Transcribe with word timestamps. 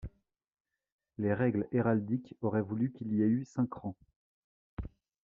Les 1.19 1.31
règles 1.31 1.67
héraldiques 1.71 2.33
auraient 2.41 2.63
voulu 2.63 2.91
qu'il 2.91 3.13
y 3.13 3.21
ait 3.21 3.27
eu 3.27 3.45
cinq 3.45 3.71
rangs. 3.75 3.95